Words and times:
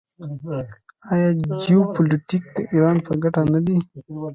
آیا 1.11 1.29
جیوپولیټیک 1.61 2.43
د 2.55 2.57
ایران 2.71 2.97
په 3.05 3.11
ګټه 3.23 3.41
نه 3.53 3.59
دی؟ 3.65 3.77